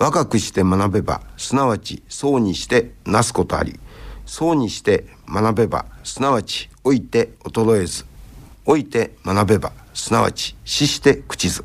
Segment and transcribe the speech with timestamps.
[0.00, 3.80] 若くして学べばすなわちそうにしてなすことあり
[4.26, 8.04] そうにして学べばすなわち老いて衰えず
[8.64, 11.64] 老いて学べばすなわち死して朽ちず。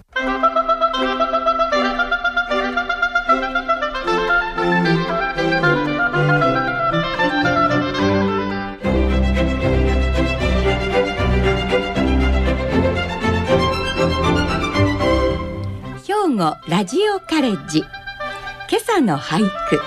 [16.04, 17.84] 兵庫ラジオカレッジ。
[18.74, 19.80] 今朝の俳句。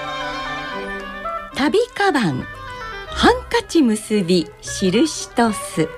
[1.57, 2.47] 旅カバン
[3.09, 5.89] ハンカチ結び印とす。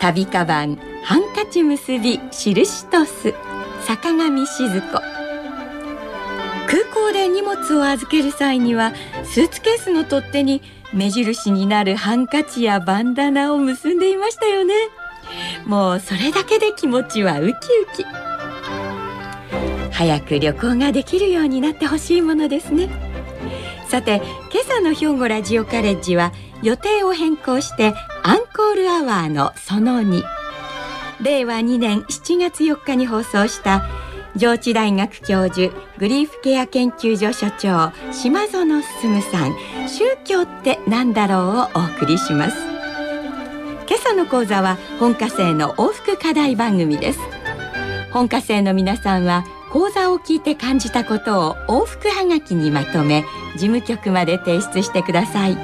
[0.00, 3.32] 旅カバンハンカチ結び印とす。
[3.82, 4.88] 坂上静子。
[6.66, 8.92] 空港で荷物を預ける際には
[9.22, 14.74] スーツケースの取っ手に目印になるハンカチやバンダナを結んでいましたよね。
[15.64, 17.54] もうそれだけで気持ちはウキウ
[17.96, 18.21] キ。
[20.02, 22.88] 早く旅行ができるようになってほしいものですね。
[23.88, 24.20] さて
[24.52, 27.94] 今朝の兵庫ラジオカレッジは予定を変更して
[28.24, 30.24] アンコールアワーのその2
[31.22, 33.84] 令和2年7月4日に放送した
[34.34, 39.54] 上智大学教授グリーフケア研究所所長島園進さん
[39.88, 42.56] 宗教ってなんだろうをお送りします。
[43.86, 47.20] 今朝の講座は本科生の往復課題番組です。
[48.10, 55.56] 本科生の皆さんは講座を聞いて感じたことを往復はがきにまとめ事務局まで提出してください。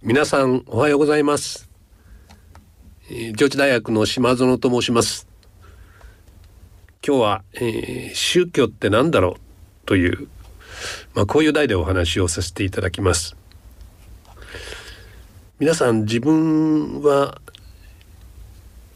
[0.00, 1.73] 皆さんおはようございます。
[3.10, 5.28] 上智大学の島園と申します。
[7.06, 10.28] 今日は、えー宗教って何だろうという
[11.12, 13.36] まあこういう題でお話をさせていただきます。
[15.58, 17.42] 皆さん自分は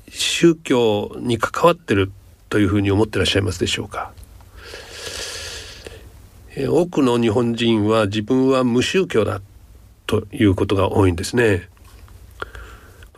[0.08, 2.10] 宗教に関わってる
[2.48, 4.12] というふうに思ってらっしゃいますでしょうか？
[6.56, 9.42] えー多くの日本人は自分は無宗教だ
[10.06, 11.68] ということが多いんですね。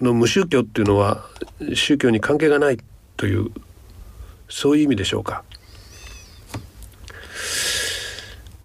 [0.00, 1.26] の無宗教っていうのは
[1.74, 2.78] 宗教に関係がない
[3.16, 3.50] という
[4.48, 5.44] そういう意味でしょうか。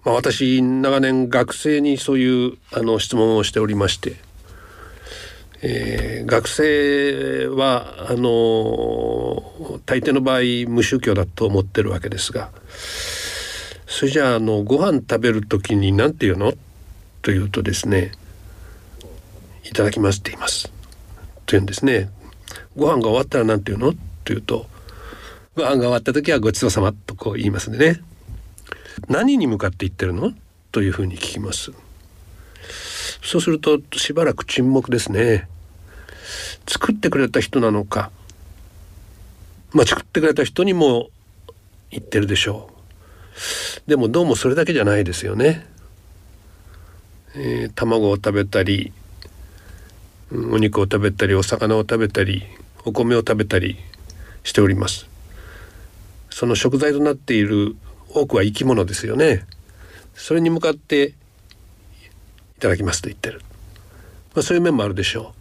[0.03, 4.15] まあ、私長年学生にそういうあの質問をしておりまして、
[5.61, 9.43] えー学生はあの
[9.85, 12.49] 大抵の場合無宗教だと思ってるわけですが
[13.85, 16.53] それじゃああのご飯食べる時に何て言うの？
[17.21, 18.11] というとですね
[19.65, 20.74] 「いただきます」って言います。
[21.45, 22.09] と言うんですね。
[22.75, 23.93] ご飯が終わったら何て言うの？
[24.23, 24.65] というと
[25.55, 28.01] ご飯が終わった時はごちそうさまとこう言いますんでね。
[29.07, 30.33] 何に向かって言ってるの？
[30.71, 31.71] というふうに聞きます。
[33.23, 35.47] そうするとしばらく沈黙ですね。
[36.67, 38.11] 作ってくれた人なのか、
[39.71, 41.09] まあ作ってくれた人にも
[41.91, 42.69] 言ってるでしょ
[43.87, 43.89] う。
[43.89, 45.65] でもどうもそれだけじゃないですよね。
[47.35, 48.91] えー卵を食べたり
[50.31, 52.43] お肉を食べたりお魚を食べたり
[52.83, 53.77] お米を食べたり
[54.43, 55.07] しております。
[56.29, 57.75] その食材となっている
[58.09, 59.45] 多くは生き物ですよね。
[60.13, 61.13] それに向かって
[62.57, 63.41] いただきますと言ってる、
[64.33, 65.35] まあ、そういう面もあるでしょう。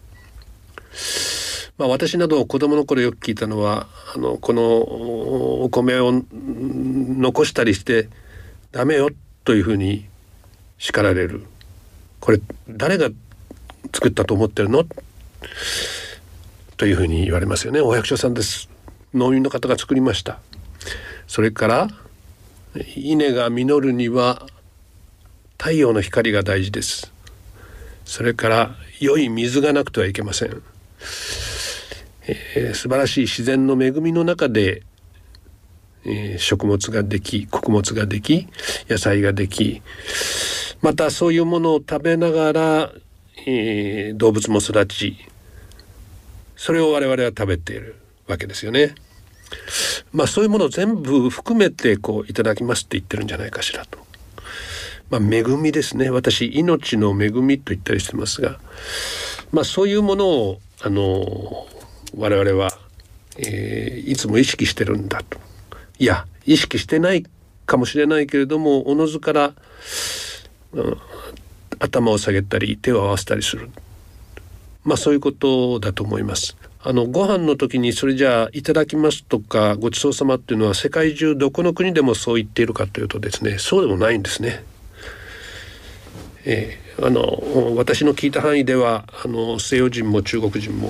[1.78, 4.62] まあ私など子供の頃よく聞いたのはあのこの
[5.64, 8.08] お米を残したりして
[8.70, 9.10] ダメよ
[9.44, 10.06] というふうに
[10.78, 11.44] 叱られる。
[12.20, 13.10] これ誰が
[13.92, 14.84] 作ったと思ってるの？
[16.76, 17.80] というふうに言われますよね。
[17.80, 18.68] お役所さんです。
[19.12, 20.40] 農民の方が作りました。
[21.26, 21.88] それから
[22.96, 24.46] 稲が実るには
[25.58, 27.12] 太陽の光が大事です。
[28.04, 30.62] それから良い水がなくてはいけません、
[32.26, 34.82] えー素晴らしい自然の恵みの中で、
[36.04, 38.48] えー食物ができ穀物ができ
[38.88, 39.80] 野菜ができ
[40.82, 42.92] またそういうものを食べながら、
[43.46, 45.16] え動物も育ち
[46.56, 47.96] それを我々は食べている
[48.26, 48.94] わけですよね。
[50.12, 53.98] まあそういうものを全部含めてこういただきますって言ってるんじゃないかしらと。
[55.10, 58.58] まあ恵みですね私命の恵みと言ったりしてますが
[59.52, 61.66] まあそういうものをあの
[62.16, 62.70] 我々は、
[63.38, 65.38] えーいつも意識してるんだと。
[65.98, 67.24] いや意識してない
[67.66, 69.54] かもしれないけれどもおのずから、
[70.72, 70.96] うん
[71.78, 73.70] 頭を下げたり手を合わせたりする
[74.84, 76.56] まあそういうことだと思います。
[76.86, 84.62] あのご飯の時にそれじゃあいただきますとかごちそうさまっていうのは世界中どこの国でもそう言っているかというとですねそうでもないんですね。
[86.44, 90.88] えー、あの私の聞いた範囲ではあの西洋人も中国人も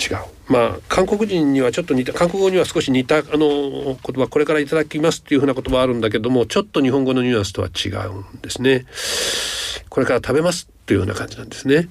[0.00, 8.86] 違うまあ韓国人にはちょっと似た韓国語には少し似たあの言葉これからいただきますっていうふうな言葉あるんだけどもちょっと日本語のニュアンスとは違うんですね。
[9.88, 11.88] これから食べますというような感じなんですね。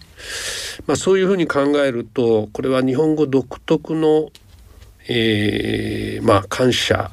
[0.88, 4.30] まあ、そういうふうに考えるとこれは日本語独特の、
[5.08, 7.12] えー、まあ感謝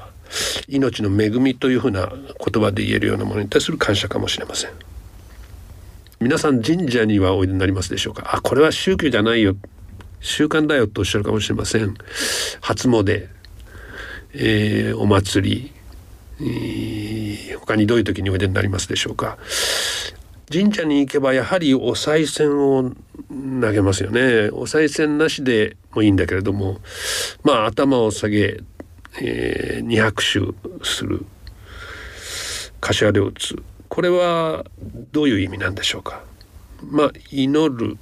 [0.69, 4.71] 命の恵みというふうな言葉で言えるようなものに対する感謝かもしれません。
[6.21, 8.37] 皆さん神社にはおいでになりますでしょうか？
[8.37, 9.57] あこれは宗教じゃないよ
[10.23, 11.95] 習慣だよとおっしゃるかもしれません。
[12.61, 13.29] 初詣、
[14.35, 15.73] えー、お祭り、
[16.41, 19.37] えー、他にどういう時においでになりますでしょうか。
[20.51, 22.93] 神社に行けばやはりお賽銭を
[23.61, 24.51] 投げますよね。
[24.53, 26.79] お賽銭なしでもいいんだけれども
[27.43, 28.61] まあ頭を下げ、
[29.21, 30.41] えー、二拍手
[30.87, 31.25] する。
[32.81, 33.63] 柏で打つ。
[33.89, 34.65] これは
[35.13, 36.23] どういう意味なんでしょうか。
[36.83, 37.97] まあ祈る。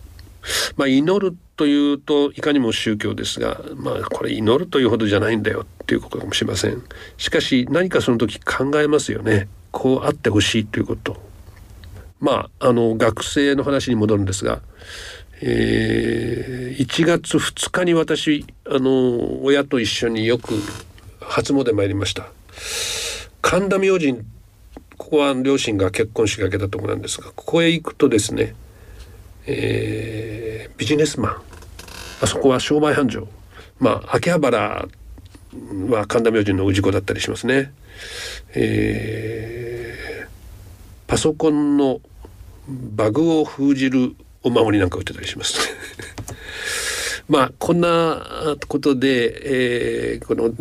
[0.77, 6.83] まあ祈るというといかにも宗教ですがまあこれ祈るというほどじゃないんだよっていうことかもしれません。
[7.19, 9.47] しかし何かその時考えますよね。
[9.71, 11.19] こうあってほしいということ。
[12.19, 14.63] まああの学生の話に戻るんですが、
[15.43, 20.55] えー、1月2日に私あの親と一緒によく
[21.21, 22.31] 初詣参りました。
[23.43, 24.15] 神田明神
[24.97, 28.55] ここは両親が結婚式がけたところなんですがここへ行くとですね、
[29.45, 31.50] えー、ビジネスマン。
[32.21, 33.27] あそこは商売繁盛。
[33.79, 34.89] まあ秋葉原
[35.89, 37.73] は神田明神の氏子だったりしますね、
[38.55, 40.29] えー、
[41.09, 42.01] パソコンの
[42.69, 45.59] バグを封じるお守りなんか売ってたりします。
[47.29, 50.53] まあこんなことで、えー、この、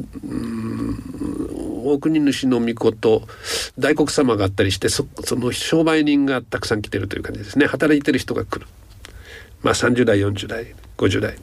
[1.84, 3.28] 大国主の御事
[3.80, 7.66] 大黒様があったりしてその商売人がたくさん来てるという感じですね。
[7.66, 8.68] 働いてる人が来る。
[9.62, 11.38] まあ30代40代50代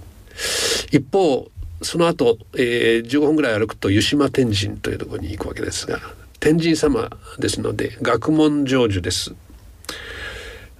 [0.91, 1.51] 一方
[1.83, 5.99] その後、えー、15分ぐらい歩くと湯島天神というところに行くわけですが
[6.41, 9.35] 天神様ですので学問成就です。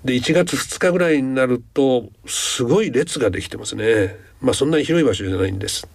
[0.05, 4.17] で1月2日ぐらいになるとすごい列ができてますね。
[4.41, 5.89] まあそんなに広い場所じゃないんです。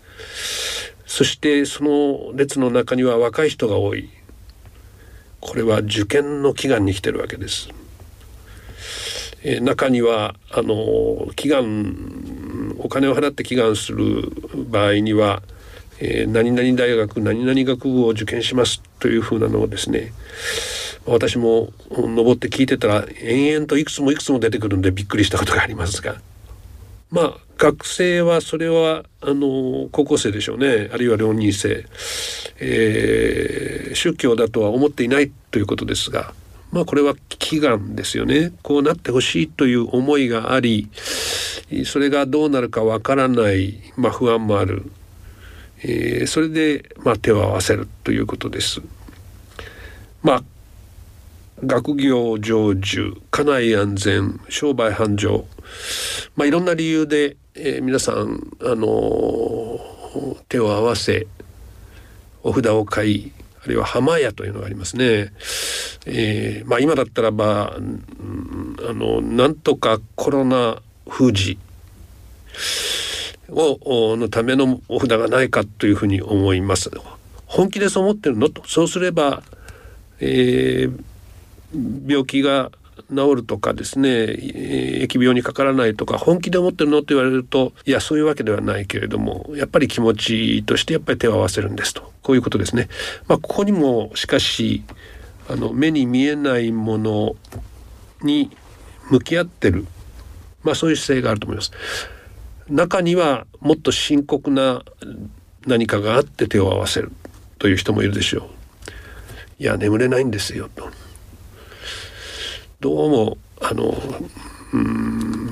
[1.06, 4.10] そしてその列の中には若い人が多い。
[5.42, 7.70] これは受験の祈願に来てるわけです、
[9.44, 14.32] えー、中にはあの祈願お金を払って祈願する
[14.70, 15.42] 場合には、
[16.00, 20.14] えー、何々大学何々学部を受験しますというふうなのをですね
[21.06, 26.16] 私も登って聞いてたら延々といくつもいくつも出てくるんでびっくりしたことがありますが
[27.10, 30.90] まあ学生はそれはあの高校生でしょうね。
[30.92, 31.86] あるいは浪人生、
[32.60, 36.34] えー、宗教だとは思っていないということですが
[36.72, 38.54] まあこれは祈願ですよね。
[38.64, 40.90] こうなってほしいという思いがあり
[41.86, 44.92] それがどうなるかわからない、まあ、不安もある、
[45.84, 48.82] えー、それで、まあ、手を合わせるということです。
[50.22, 50.44] まあ
[51.64, 55.46] 学業成就家内安全商売繁盛。
[56.36, 61.28] まあいろんな理由で、えー、皆さんあのー、手を合わせ
[62.44, 63.32] お札を買い
[63.64, 65.32] あるいは浜屋というのがありますね。
[66.06, 71.60] えー、まあ今だったらば、うん、あのなんとかコロナ封じ
[73.50, 76.90] をのためのお札がないかというふうに思います。
[77.46, 79.44] 本気でそう思ってるのとそうすれば、
[80.20, 81.04] えー、
[82.08, 82.72] 病気が
[83.10, 92.88] 治るとかですね疫病にかからないとか本気で思ってるのって言われるといやそういうわけではないけれどもやっぱり気持ちとしてやっぱり手を合わせるんですとこういうことですね。
[93.28, 94.84] まあ、ここにもしかし
[95.50, 97.36] あの目に見えないもの
[98.22, 98.52] に
[99.10, 99.86] 向き合ってる、
[100.64, 101.72] まあ、そういう姿勢があると思います。
[102.70, 104.84] 中にはもっと深刻な
[105.66, 107.12] 何かがあって手を合わせる
[107.60, 108.50] という人もいるでしょ
[109.60, 109.64] う。
[109.64, 110.90] いや眠れないんですよと。
[112.82, 113.96] どうもあの
[114.74, 115.52] うん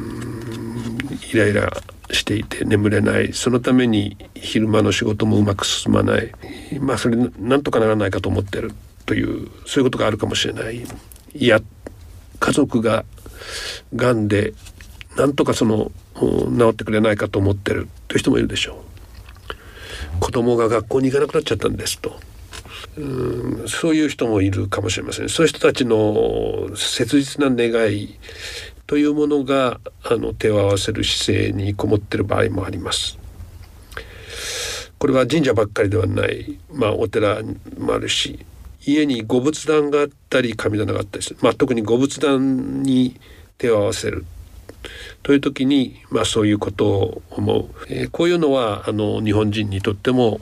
[1.32, 1.72] イライラ
[2.12, 3.34] していて眠れない。
[3.34, 6.32] そのために昼間の仕事もうまく進まない。
[6.80, 8.72] まあそれなんとかならないかと思ってる。
[9.06, 10.84] というそういうことがあるかもしれない。
[11.36, 11.62] いや
[12.40, 13.06] 家族が
[13.96, 14.56] がんで
[15.16, 17.88] なんとかその治ってくれないかと思ってる。
[18.08, 18.84] という人もいるでしょ
[20.18, 20.20] う。
[20.20, 22.20] 子供が学校に行かなくなっちゃったんですと。
[22.98, 25.30] うんそういう人もいるかもしれません。
[25.30, 28.18] そういう人たちの切実な願い
[28.88, 33.20] というものがあの手を合わせる姿勢にこもっている場合もあります。
[34.98, 37.42] これは神社ばっかりではない、まあ、お寺
[37.78, 38.46] もあるし
[38.86, 43.18] 家にご仏壇があったり神棚があったりする、まあ、特にご仏壇に
[43.58, 44.26] 手を合わせる。
[45.24, 50.40] という時に、まあ、そういうことを思う、えー、こういうのはあの日本人にとっても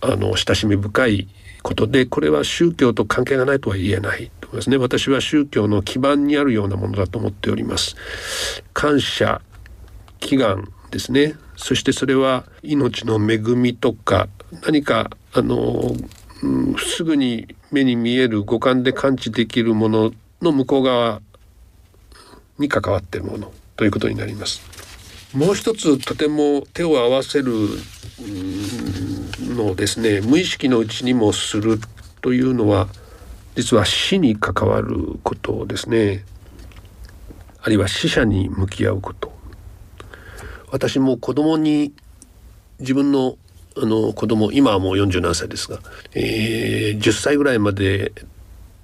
[0.00, 1.28] あの親しみ深い
[1.62, 4.70] ことでこれは宗教と関係がないとは言えないと思います。
[4.70, 7.96] ね私は宗教の基盤にあるようなものだと思っております。
[8.72, 9.40] 感謝
[10.20, 11.34] 祈願ですね。
[11.56, 14.28] そしてそれは命の恵みとか
[14.64, 15.96] 何かあの、
[16.42, 21.20] うん、すぐに目に見える五感で感知できるものの向こう側
[22.58, 24.62] に関わっているものということになります。
[25.34, 27.52] もう一つとても手を合わせる
[29.40, 31.78] のですね無意識のうちにもする
[32.22, 32.88] というのは
[33.54, 36.24] 実は死に関わることですね。
[37.62, 39.32] あるいは死者に向き合うこと。
[40.70, 41.92] 私も子供に
[42.78, 43.38] 自分の
[43.78, 45.80] あの子供今はもう47歳ですが、
[46.14, 48.12] えー、10歳ぐらいまで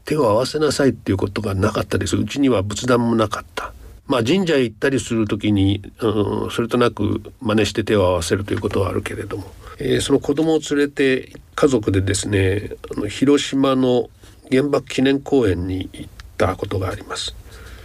[0.04, 2.16] 手を合わせなさいっていうことがなかったです。
[2.16, 3.72] うちには仏壇もなかった。
[4.06, 9.44] まあ神社へ行ったりする時に、うん、それとなく真似して手を合わせるということはあるけれども、
[9.78, 14.10] えー、その子供を連れて家族でですねあの広島の
[14.50, 17.34] 原爆記念公園に行ったことがあります。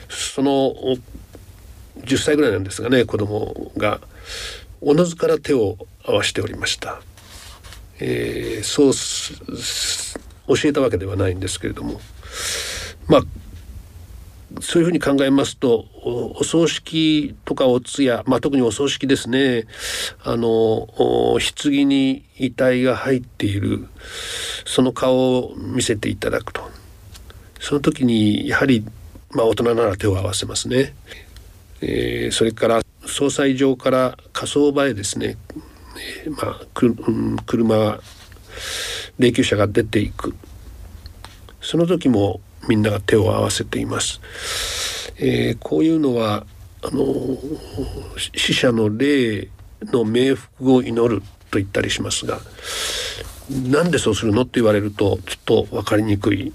[0.10, 0.74] その
[1.98, 4.00] 10歳ぐらいなんですがね子供が
[4.82, 7.02] おのずから手を合わしておりました、
[8.00, 12.00] えー、そう教えたわけではないんですけれども。
[13.08, 13.22] まあ
[14.62, 19.66] そういうふうに考えますとお葬式とかお通夜、まあ、特にお葬式ですね。
[20.24, 23.88] あの棺に遺体が入っている
[24.66, 26.62] その顔を見せていただくと。
[27.60, 28.86] その時にやはり、
[29.32, 30.94] まあ、大人なら手を合わせますね。
[31.82, 35.38] えー、それから総裁場から火葬場へですね、
[36.26, 38.00] えー、まあく、うん、車
[39.20, 40.36] 霊柩車が出ていく。
[41.62, 44.22] その時もみんなが手を合わせています。
[45.18, 46.46] えー、こういうのは
[46.84, 47.06] あの
[48.36, 49.50] 死者の霊
[49.82, 52.40] の冥福を祈ると言ったりしますが
[53.50, 56.54] なんでそうするのって言われるとちょっと分かりにくい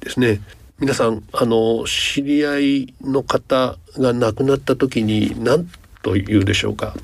[0.00, 0.40] ですね。
[0.78, 5.68] 皆さんあの知り合いの方が亡くなった時に何
[6.02, 6.94] と言うでしょうか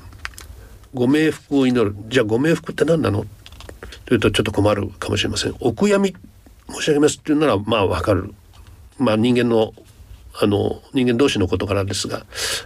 [0.93, 3.25] ご冥福を祈るじゃあご冥福って何なの？
[4.05, 6.15] というとちょっと困るかもしれませんお悔やみ
[6.69, 8.33] 申し上げますっていうならまあわかる
[8.97, 9.73] まあ人間の
[10.37, 12.25] あの人間同士の事柄ですが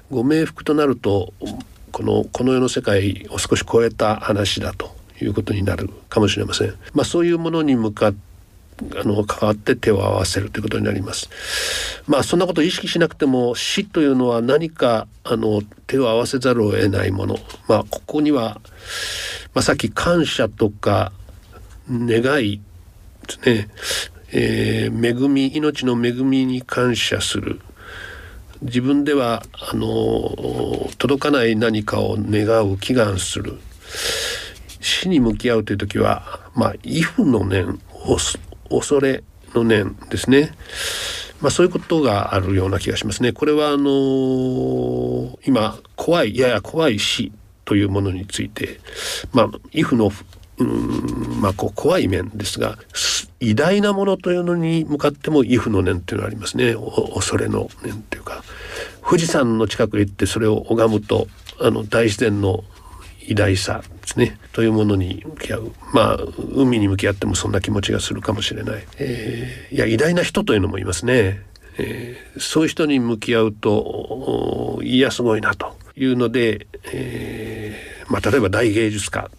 [0.09, 1.33] ご冥福となると
[1.91, 6.73] このこの世の世界を少し超えた話だということになるかもしれません。
[6.93, 8.29] まあ、そういうものに向かって
[8.95, 11.29] あの関わって手を合わせるということになります。
[12.07, 17.37] まあそんなことを意識しなくても死というのは何かあの手を合わせざるを得ないもの。
[17.67, 18.61] まあここには、
[19.53, 21.11] まあ、さっき感謝とか
[21.89, 22.61] 願い
[23.29, 23.69] ですね、
[24.31, 27.61] えー、恵み命の恵みに感謝する。
[28.61, 33.57] 自分ではあの届かない何かを願う祈願する
[34.81, 38.17] 死に向き合うという時はまあ「畏怖の念」を
[38.69, 40.51] 恐れの念ですね。
[41.41, 43.31] まあ、そういうことがあるような気がしますね。
[43.31, 47.31] これはあの、今怖いやや怖い死
[47.63, 48.81] というものについて、
[49.31, 50.11] まあ、イフの
[50.59, 52.77] うんまあ、こう怖い面ですが
[53.39, 56.75] 偉大なものというのに向かっても「イフの念」というのがありますね。
[57.15, 58.43] 恐れの念というか。
[59.09, 61.27] 富士山の近くへ行ってそれを拝むと
[61.59, 62.63] あの大自然の
[63.27, 64.37] 偉大さですね。
[64.53, 65.71] というものに向き合う。
[65.93, 66.19] まあ
[66.55, 71.41] 海に向き合ってもそんな気持ちがするかもしれない、えー、いや偉大な人というのもいますね、
[71.77, 79.29] えー、そういう人に向き合うといやすごいなというので、えー、まあ、例えば大芸術家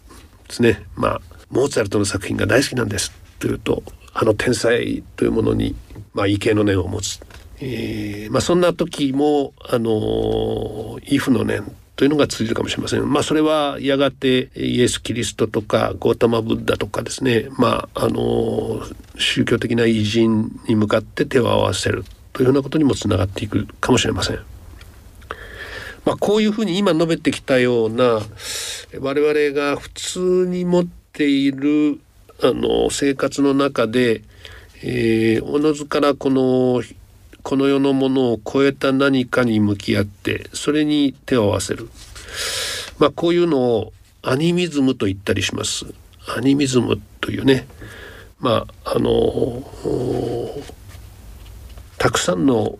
[0.47, 0.83] ですね。
[0.95, 3.20] まあモーツァルトの作品が大好きなんです。
[3.41, 3.83] というと
[4.13, 5.75] あの天才というものに、
[6.13, 7.19] まあ、畏敬の念を持つ、
[7.59, 13.11] えーまあ、そんな時もあの「イフの念」というのが続いるかもしれません。
[13.11, 18.81] まあそれはやがてイエス・キリストとかゴータマ・ブッダとかですねまああの
[19.17, 24.39] 宗教的な偉人に向かって手を合わせるというようなことにもつながっていくかもしれません。
[26.05, 28.21] まあ、こういうふうに今述べてきたような
[28.99, 31.99] 我々が普通に持っている
[32.43, 34.23] あの生活の中で、
[34.83, 36.81] えー、おのずからこの
[37.43, 41.89] この世のものを超えた何かに向き合ってそれに手を合わせる、
[42.99, 43.93] まあ、こういうのを
[44.23, 45.85] アニミズムと言ったりします。
[46.35, 47.67] アニミズムというね
[48.39, 49.63] まああの
[51.97, 52.79] たくさんの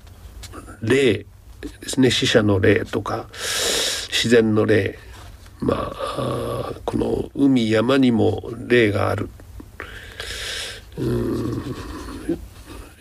[0.82, 1.25] 霊
[1.62, 2.10] ですね。
[2.10, 4.98] 死者の霊とか自然の霊。
[5.60, 9.30] まあこの海山にも霊がある。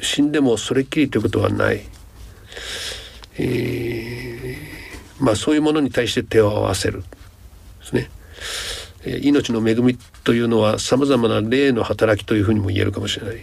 [0.00, 1.83] 死んでもそれっきりということはない、
[3.38, 7.07] えー、まあそういうものに対して手を合わせるで
[7.83, 8.11] すね。
[9.23, 13.37] 命の恵みというのはさまざまな霊の働きというふうにも言えるかもしれない。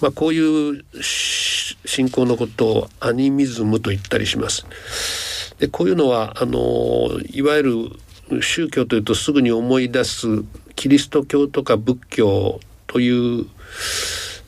[0.00, 4.66] まあ、こういう信仰のことをアニミズムと言ったりします。
[5.58, 7.90] でこういうのはあのいわゆ
[8.30, 10.26] る宗教というとすぐに思い出す
[10.74, 12.60] キリスト教とか仏教
[12.90, 13.46] という、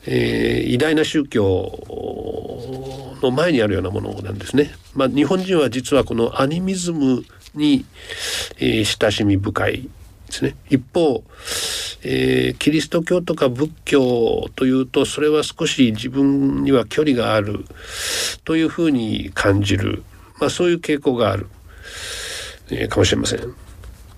[0.05, 1.79] えー、偉大な宗教
[3.21, 4.73] の前にあるようなものなんですね。
[4.93, 7.23] まあ、日本人は実はこのアニミズム
[7.55, 7.85] に、
[8.59, 9.89] えー、親しみ深いで
[10.29, 10.57] すね。
[10.69, 11.23] 一方、
[12.03, 17.63] えー、キリスト教とか仏教というとそれは少し自分には距離がある
[18.43, 20.03] というふうに感じる、
[20.41, 21.47] まあ、そういう傾向がある、
[22.71, 23.55] えー、かもしれません。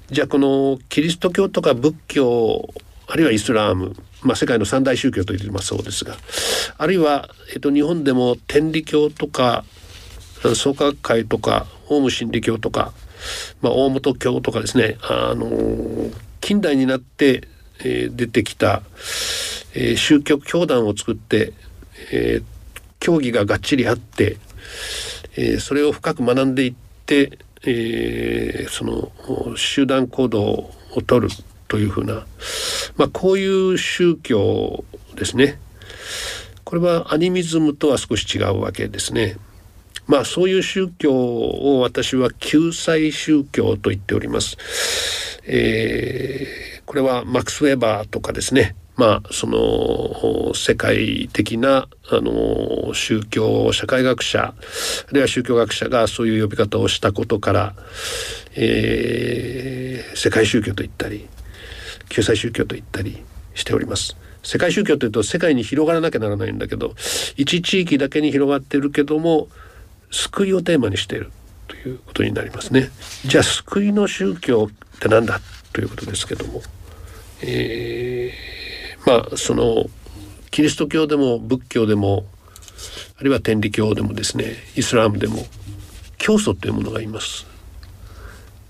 [0.09, 2.73] じゃあこのキリスト教とか仏教
[3.07, 6.15] あるいはイスラーム、まあ、世界の三大宗教といってもそうですが
[6.77, 9.63] あるいは、えっと、日本でも天理教とか
[10.55, 12.91] 創価学会とかオウム真理教とか
[13.61, 17.47] まあ、大本教とかですね、あの近代になって、
[17.79, 18.81] えー、出てきた、
[19.73, 21.53] えー、宗教教団を作って、
[22.11, 22.43] えー、
[22.99, 24.37] 教義ががっちりあって、
[25.35, 30.71] えー、それを深く学んでいって、えー、その集団行動を
[31.05, 31.33] 取る。
[31.67, 32.25] というふうな、
[32.97, 34.83] まあ、こういう宗教
[35.15, 35.59] ですね。
[36.63, 39.37] これはアニミズムとは少し違うわけですね。
[40.07, 44.57] まあそういう宗教を私は救済宗教と言っております。
[45.47, 57.75] えー、これはマックス・ウェーバーとかですねまあその世界的なあの宗教社会学者あるいは宗教学者がそういう呼び方をしたことから、
[58.55, 61.27] えー、世界宗教と言ったり
[62.09, 64.15] 救済宗教と言ったりしております。
[64.43, 66.93] 世界宗教というと世界に広がらなきゃならないんだけど
[67.35, 69.47] 一地域だけに広がってるけども
[70.11, 71.31] 救いをテーマにしている
[71.67, 72.89] ということになりますね。
[73.25, 75.41] じゃあ救いの宗教って何だ
[75.73, 76.61] ということですけども、
[77.41, 79.85] えー、まあその
[80.51, 82.25] キリスト教でも仏教でも
[83.17, 85.45] あるいは天理教でもですねイスラームでも
[86.17, 87.47] 教祖というものがいます。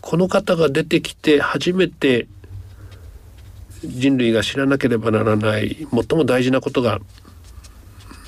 [0.01, 2.27] この方が出てきて初めて
[3.83, 6.99] 人類が知らなければならない最も大事なことが、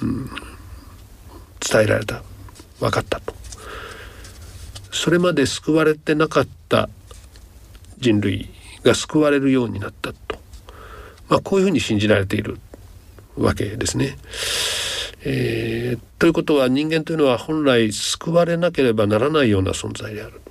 [0.01, 0.29] うん、
[1.59, 2.23] 伝えられた
[2.79, 3.33] 分かったと
[4.91, 6.89] それまで救われてなかった
[7.99, 8.49] 人類
[8.83, 10.39] が救われるようになったと、
[11.29, 12.59] まあ、こういうふうに信じられている
[13.37, 14.17] わけですね。
[15.23, 20.41] えー、ということは人間というのは本来救われなければならないような存在である。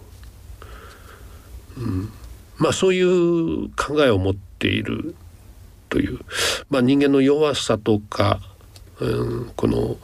[1.78, 2.12] うん、
[2.58, 5.14] まあそういう考えを持っている
[5.88, 6.20] という、
[6.70, 8.40] まあ、人間の弱さとか
[8.98, 9.98] うん、この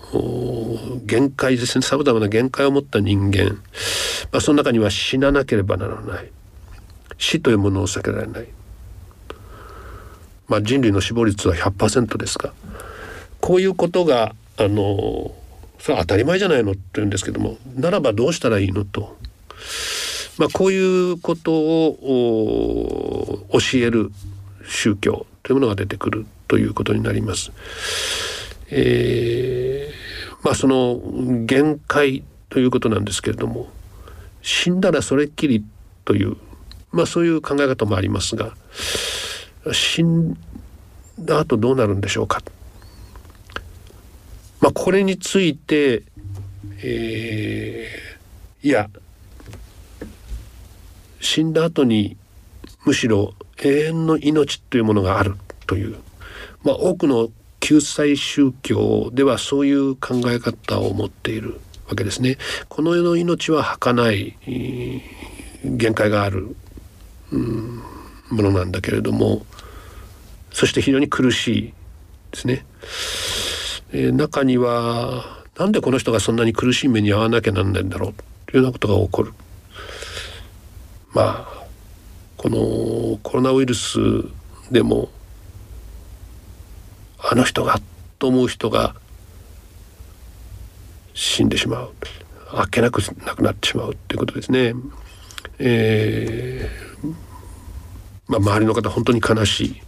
[1.06, 3.54] 限界ですねさまざまな限界を持った人間、
[4.30, 6.30] まあ、その中には死ななければならない。
[7.22, 8.48] 死というものを避けられない、
[10.48, 12.52] まあ、人類の死亡率は100%ですが
[13.40, 15.32] こういうことがあの
[15.78, 19.16] それは当たり前じゃないのと言うんですけどもならばどうしたらいいのと、
[20.36, 24.10] まあ、こういうことを教える。
[24.66, 27.52] 宗教というものが出てくるということになります。
[28.70, 31.00] えー、まあその
[31.44, 33.68] 限界ということなんですけれども
[34.42, 35.64] 死んだらそれっきり
[36.04, 36.36] という
[36.90, 38.54] まあそういう考え方もありますが
[39.72, 40.36] 死ん
[41.18, 42.42] だ後どうなるんでしょうか。
[44.60, 46.02] まあこれについて、
[46.82, 48.88] えー、いや
[51.20, 52.16] 死んだ後に
[52.84, 55.96] むしろ永遠の命というものがあるという、
[56.64, 62.38] まあ、多くの救済宗教ではそういう考え方を持っているわけですね。
[62.68, 64.36] この世の命は儚い
[65.64, 66.56] 限界がある、
[67.30, 67.82] うん、
[68.30, 69.46] ものなんだけれども
[70.50, 71.72] そして非常に苦しい
[72.32, 72.64] ですね。
[73.92, 78.14] え、中にはなんでこの人がそんなに苦しい目に遭わなきゃなんないんだろう
[78.46, 79.32] というようなことが起こる。
[81.12, 81.51] まあ
[82.42, 84.00] このコロナウイルス
[84.72, 85.10] でも
[87.20, 87.80] あの人が
[88.18, 88.96] と思う人が
[91.14, 91.92] 死んでしまう
[92.50, 94.74] あっけなく亡くなってしまうっていうことですね。
[95.60, 97.14] えー、
[98.26, 99.82] まあ、周りの方本当に悲しい。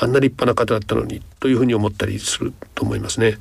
[0.00, 3.36] あんな立派な方だったのにというふうに思ったりすると思いますね。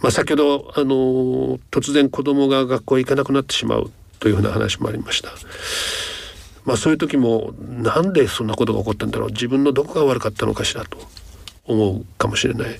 [0.00, 5.32] まあ、先ほどあの突然子供が学校へ行かなくなってしまうというふうな話もありました。
[6.64, 10.98] まあ、そういう時もなんでそんなことが起こったんだろう自分のどこが悪かったのかしらと
[11.64, 12.78] 思うかもしれない。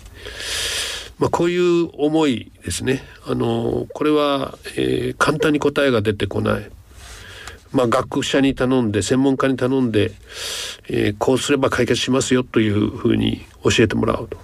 [1.18, 3.03] まあ、こういう思いですね。
[3.27, 6.71] あのこれは、えー、簡単に答えが出てこない。
[7.73, 10.12] まあ、学者に頼んで専門家に頼んで、
[10.88, 14.37] えー、こうすれば解決しますよというふうに教えてもらうと。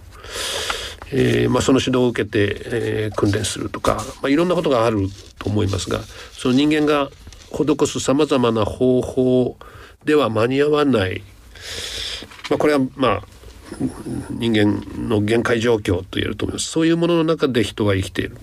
[1.11, 6.01] えーまあ、その指導を受けて、えー、訓練するとか、まあ、いろんなことがあると思いますが
[6.33, 7.09] その人間が
[7.50, 9.56] 施すさまざまな方法
[10.04, 11.22] では間に合わない、
[12.50, 13.22] まあ、これはまあ
[14.30, 16.70] 人間の限界状況と言えると思います。
[16.70, 18.38] そういうものの中で人は生きている。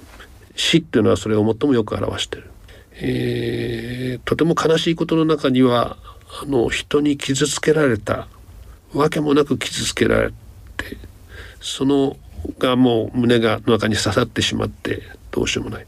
[0.55, 2.51] 死っていうのはそれを最もよく表している、
[2.93, 5.97] えー、とても悲しいことの中には
[6.41, 8.27] あの人に傷つけられた
[8.93, 10.35] わけもなく傷つけられて
[11.59, 12.17] その
[12.57, 15.01] がもう胸が中に刺さってしまって
[15.35, 15.85] どうしようもない、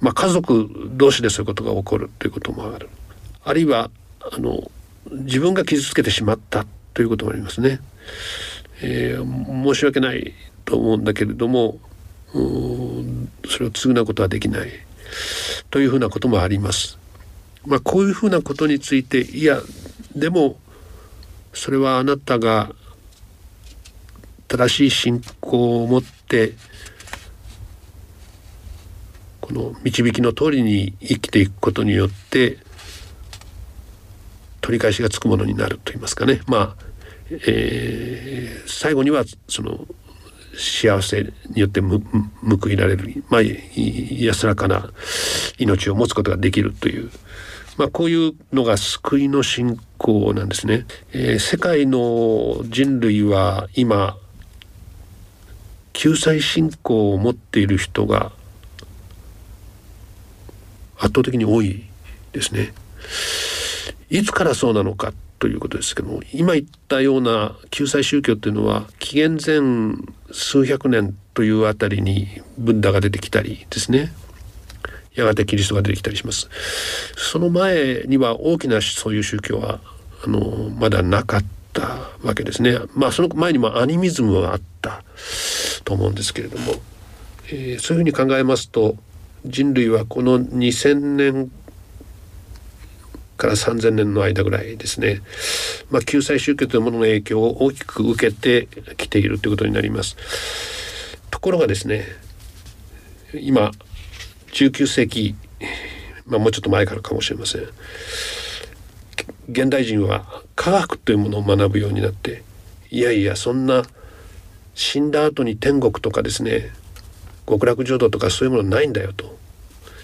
[0.00, 2.88] まあ、家族同士でそういうことが起こるということもある
[3.44, 3.88] あるいは
[4.20, 4.68] あの
[5.12, 7.80] 自分が傷つけてしまったということもありますね。
[8.82, 11.78] えー、申し訳ないと思うんだけれども
[12.32, 14.70] それを償うことはできない
[15.70, 16.98] というふうなこともあります。
[17.64, 19.60] まあ、こういうふうなことについていや
[20.16, 20.56] でも
[21.52, 22.72] それはあなたが
[24.48, 26.54] 正しい信仰を持って
[29.50, 32.58] この導きの通りに生きていくことによって
[34.60, 36.90] 取り返しがつくものになると言いますかねまあ
[37.32, 39.86] えー、最後にはその
[40.56, 41.98] 幸せによって報
[42.68, 44.90] いられる、まあ、安らかな
[45.58, 47.10] 命を持つことができるという、
[47.76, 50.86] まあ、こういうのが救いの信仰なんですね。
[51.12, 54.16] えー、世界の人類は今
[55.92, 58.32] 救済信仰を持っている人が
[61.00, 61.84] 圧倒的に多い
[62.32, 62.72] ですね。
[64.10, 69.96] いつからそうなのかということですけども今言ったような救済宗教っていうのは紀元前
[70.32, 74.12] 数百年というあたりにブッダが出てきたりですね。
[75.14, 76.48] やがてキリストが出てきたりします。
[77.16, 79.80] その前には大きなそういう宗教は
[80.24, 82.78] あのまだなかったわけですね。
[82.94, 85.02] まあその前にもアニミズムはあった
[85.84, 86.74] と思うんですけれども、
[87.48, 88.96] えー、そういうふうに考えますと
[89.46, 91.50] 人類はこの2,000年
[93.36, 95.22] から3,000年の間ぐらいですね、
[95.90, 100.16] まあ、救済宗教というものの影響を大きく受けてきているということになります。
[101.30, 102.04] ところがですね
[103.32, 103.70] 今
[104.52, 105.34] 19世紀、
[106.26, 107.62] まあ、もうちょっと前からかもしれません
[109.48, 112.42] 現代人は科学というものを学ぶようになって
[112.90, 113.84] いやいやそんな
[114.74, 116.70] 死んだ後に天国とかですね
[117.50, 119.36] 極楽浄土とかそういうものないんだよと。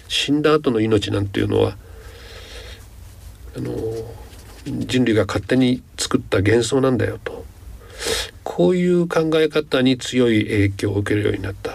[0.08, 1.76] 死んだ後の命なんていうのは
[3.56, 3.72] あの
[4.66, 7.44] 人類が勝手に作った幻想なんだよと。
[8.42, 11.70] こういう考え方に強い影響を受けるようになった、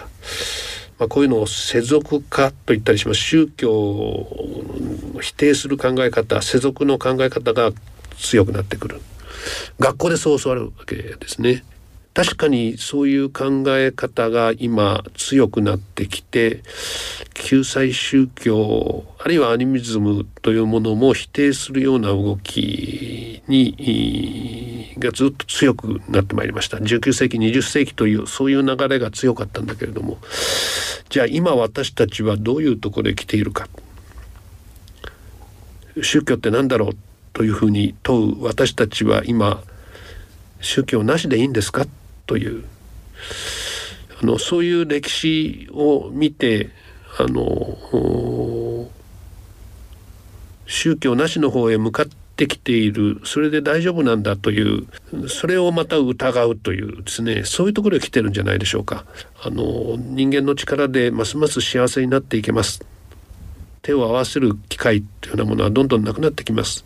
[0.98, 3.20] まあ、こういうのを世俗化と言ったりします。
[3.20, 4.54] 宗教を
[5.20, 7.72] 否定する考え方世俗の考え方が
[8.18, 9.00] 強くなってくる。
[9.78, 11.64] 学校でそう教わるわけですね。
[12.14, 16.62] 確かにそういう考え方が今強くなってきて
[17.32, 26.76] 救済宗教あるいはアニミズムというものも否定するような動きにがずっと強くなってまいりました。
[26.76, 30.18] 19世紀20世紀というそういう流れが強かったんだけれども。
[31.08, 33.68] じゃあ今私たちはどういうところで来ているか。
[36.02, 36.96] 宗教って何だろう
[37.32, 39.62] というふうに問う私たちは今
[40.60, 41.86] 宗教なしでいいんですか？
[42.26, 42.64] という。
[44.22, 46.70] あのそういう歴史を見て
[47.18, 48.88] あの
[50.66, 52.06] 宗教なしの方へ向かっ
[52.36, 54.86] てきているそれで大丈夫なんだという
[55.28, 59.04] それをまた疑うというですねそういうところへ来てるんじゃないでしょうか。
[59.42, 62.84] あの人間の力でますます幸せになっていけます。
[63.82, 66.84] 手を合わせる機会というようなものはどんどんなくなってきます。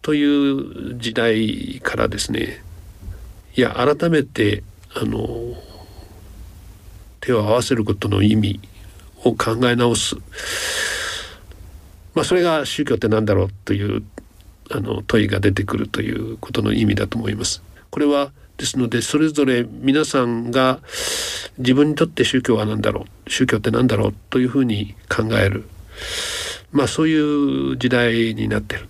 [0.00, 2.64] という時代からですね
[3.56, 4.62] いや改めて
[4.94, 5.54] あの
[7.20, 8.60] 手を合わせることの意味
[9.24, 10.16] を考え直す、
[12.14, 14.02] まあ、それが宗教って何だろうという
[14.70, 17.62] あの問いが出てくるということの意味だと思います。
[17.90, 20.80] これはですのでそれぞれ皆さんが
[21.56, 25.66] 自分にとって宗教は何だろう宗教って何だろうというふうに考える
[26.72, 27.18] まあそうい
[27.72, 28.88] う時代になってる。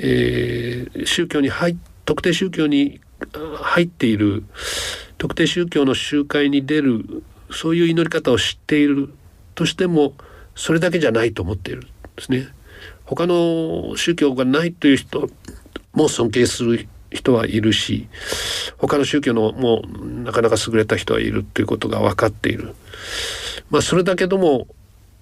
[0.00, 3.00] えー、宗教に入特定宗教に
[3.60, 4.44] 入っている
[5.18, 9.12] 特定宗教の集会に出るそういう祈り方を知っている
[9.54, 10.14] としても
[10.54, 12.48] それだけじゃないと思っているんですね。
[13.04, 15.28] 他の宗教がないという人
[15.94, 18.06] も尊敬する人はいるし
[18.76, 22.74] 他の宗教のもうなかなか優れた人はいるということが分かっている。
[23.70, 24.66] まあ、それだけども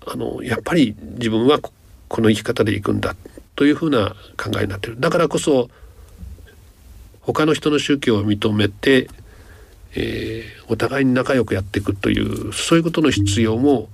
[0.06, 1.60] あのやっぱり自分は
[2.08, 3.16] この生き方でいくんだ
[3.54, 5.00] というふうな考えになってる。
[5.00, 5.68] だからこそ
[7.26, 9.08] 他の人の宗教を認めて、
[9.96, 13.88] えー、お互いに仲良くやっていくというそういうことの必要も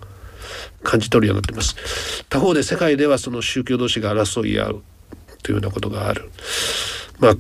[0.82, 2.24] 感じ取るようになっています。
[2.28, 4.82] 他方で世界ではその宗教同士が争い合う
[5.42, 6.30] というようなことがある。
[7.18, 7.36] まあ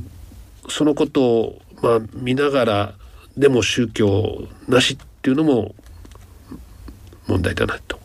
[0.68, 2.94] そのことをまあ見ながら
[3.36, 5.74] でも宗教なしっていうのも
[7.26, 7.98] 問題だなと、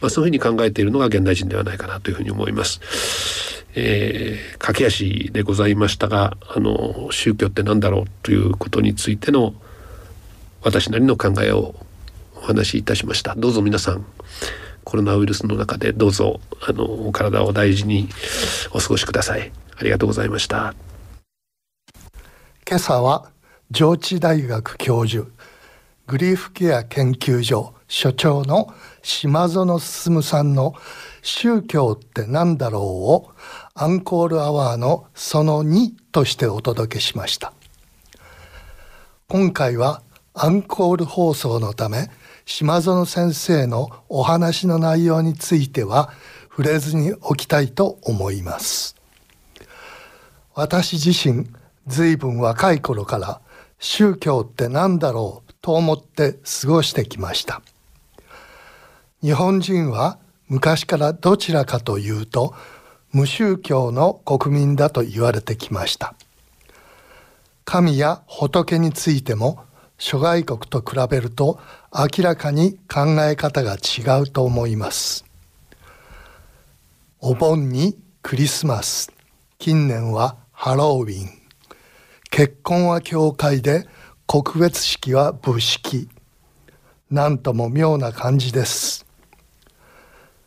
[0.00, 2.80] まあ、そういうふうに考えているのが現代人ではないかなというふうに思います。
[3.74, 9.54] えー、駆け足でございましたがあの宗教って何だろうということについての
[10.62, 11.74] 私なりの考えを
[12.36, 13.34] お話しいたしました。
[13.34, 14.04] どうぞ皆さん
[14.84, 18.08] コロナウイルスの中でどうぞあのお体を大事に
[18.72, 19.52] お過ごしください。
[19.76, 20.74] ありがとうございました。
[22.66, 23.30] 今朝は
[23.70, 25.26] 上智大学教授
[26.06, 30.74] グリーフケア研究所所長の島園進さんの
[31.22, 33.30] 宗教って何だろうを
[33.74, 37.52] アンコールアワーのその2としてお届けしました。
[39.28, 40.02] 今回は
[40.34, 42.10] アンコール放送のため
[42.44, 46.10] 島園先生のお話の内容については
[46.50, 48.96] 触れずにおきたいと思います。
[50.54, 51.46] 私自身
[51.86, 53.40] 随分若い頃から
[53.78, 57.62] 宗教って何だろうと思って過ごしてきました。
[59.22, 62.54] 日本人は昔からどちらかというと
[63.12, 66.14] 無宗教の国民だと言われてきました。
[67.64, 69.64] 神や仏についても
[69.98, 71.60] 諸外国と比べると
[71.92, 75.24] 明らかに考え方が違うと思います。
[77.20, 79.12] お盆にクリスマス
[79.58, 81.28] 近年はハロウィン。
[82.30, 83.86] 結婚は教会で
[84.26, 86.08] 告別式は武式。
[87.10, 89.04] なんとも妙な感じです。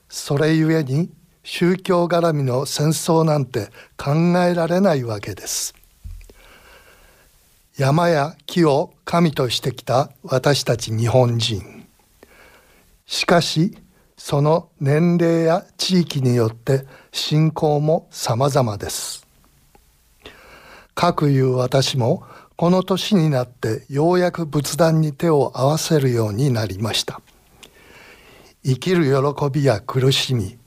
[0.08, 1.12] それゆえに
[1.43, 5.75] 宗教絡みの戦争なんて考えられないわけです。
[7.77, 11.86] 山や木を神としてきた私たち日本人。
[13.06, 13.77] しかし
[14.15, 19.27] その年齢や地域によって信仰も様々です。
[20.95, 22.23] かくいう私も
[22.56, 27.19] この年になってようやく仏壇に手を合わせるようになりました。
[28.63, 30.58] 生きる喜びや苦しみ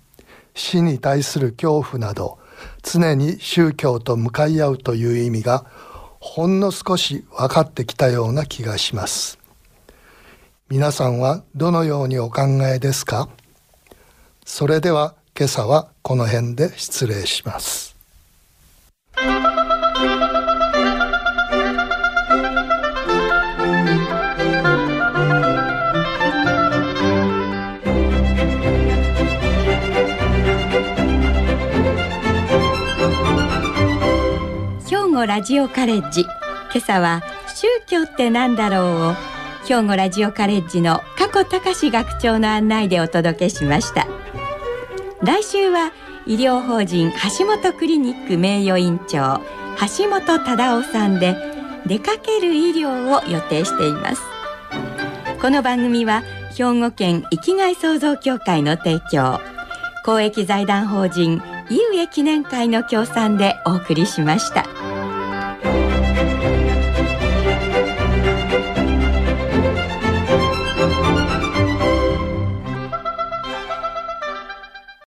[0.56, 2.38] 死に対する恐怖など
[2.82, 5.66] 常に宗教と向かい合うという意味が
[6.18, 9.38] ほんの少し分かってきたような気がします。
[10.68, 13.28] 皆さんはどのようにお考えですか？
[14.44, 17.94] それでは今朝はこの辺で失礼します。
[35.36, 36.22] ラジオカレッジ。
[36.22, 36.30] 今
[36.76, 37.22] 朝は
[37.54, 39.14] 宗教ってなんだろうを
[39.66, 44.06] 兵庫ラジオカレッジの加古隆学長の案内でお届けしました。
[45.22, 45.92] 来週は
[46.26, 49.42] 医療法人橋本クリニック名誉院長
[49.98, 51.36] 橋本忠夫さんで
[51.84, 54.22] 出かける医療を予定しています。
[55.42, 56.22] この番組は
[56.56, 59.38] 兵庫県生きがい創造協会の提供
[60.02, 64.95] 公益財団法人井上記念会の協賛でお送りしました。